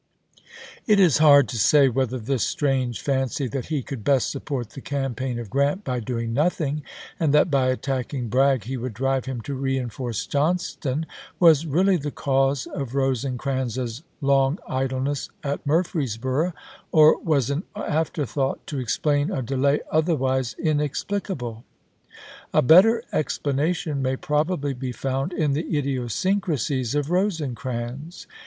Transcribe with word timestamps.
^ 0.33 0.33
p 0.33 0.45
27. 0.85 0.93
It 0.93 0.99
is 0.99 1.17
hard 1.19 1.47
to 1.49 1.59
say 1.59 1.87
whether 1.87 2.17
this 2.17 2.41
strange 2.41 2.99
fancy 3.03 3.45
that 3.49 3.67
he 3.67 3.83
could 3.83 4.03
best 4.03 4.31
support 4.31 4.71
the 4.71 4.81
campaign 4.81 5.37
of 5.37 5.51
Grant 5.51 5.83
by 5.83 5.99
doing 5.99 6.33
nothing, 6.33 6.81
and 7.19 7.31
that 7.35 7.51
by 7.51 7.67
attacking 7.67 8.27
Bragg 8.27 8.63
he 8.63 8.77
would 8.77 8.95
drive 8.95 9.25
him 9.25 9.41
to 9.41 9.53
reenforce 9.53 10.25
Johnston, 10.25 11.05
was 11.39 11.67
really 11.67 11.97
the 11.97 12.09
cause 12.09 12.65
of 12.65 12.95
Rosecrans's 12.95 14.01
long 14.21 14.57
idleness 14.67 15.29
at 15.43 15.63
Murfreesboro, 15.67 16.53
or 16.91 17.19
was 17.19 17.51
an 17.51 17.61
afterthought 17.75 18.65
to 18.65 18.79
explain 18.79 19.29
a 19.29 19.43
delay 19.43 19.81
otherwise 19.91 20.55
inexplicable. 20.57 21.63
A 22.55 22.63
better 22.63 23.03
explanation 23.13 24.01
may 24.01 24.15
probably 24.17 24.73
be 24.73 24.91
found 24.93 25.31
in 25.31 25.53
the 25.53 25.77
idiosyncrasies 25.77 26.95
of 26.95 27.11
Rosecrans. 27.11 28.25